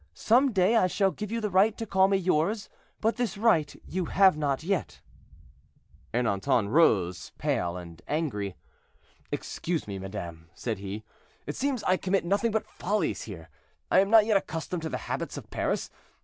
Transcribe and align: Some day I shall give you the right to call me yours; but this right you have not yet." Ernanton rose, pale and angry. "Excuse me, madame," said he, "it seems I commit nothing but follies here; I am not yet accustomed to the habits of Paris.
Some 0.15 0.51
day 0.51 0.75
I 0.77 0.87
shall 0.87 1.11
give 1.11 1.31
you 1.31 1.39
the 1.39 1.51
right 1.51 1.77
to 1.77 1.85
call 1.85 2.07
me 2.07 2.17
yours; 2.17 2.69
but 3.01 3.17
this 3.17 3.37
right 3.37 3.75
you 3.85 4.05
have 4.05 4.35
not 4.35 4.63
yet." 4.63 4.99
Ernanton 6.11 6.69
rose, 6.71 7.33
pale 7.37 7.77
and 7.77 8.01
angry. 8.07 8.55
"Excuse 9.31 9.87
me, 9.87 9.99
madame," 9.99 10.49
said 10.55 10.79
he, 10.79 11.03
"it 11.45 11.55
seems 11.55 11.83
I 11.83 11.97
commit 11.97 12.25
nothing 12.25 12.49
but 12.49 12.65
follies 12.65 13.25
here; 13.25 13.47
I 13.91 13.99
am 13.99 14.09
not 14.09 14.25
yet 14.25 14.37
accustomed 14.37 14.81
to 14.81 14.89
the 14.89 14.97
habits 15.05 15.37
of 15.37 15.51
Paris. 15.51 15.91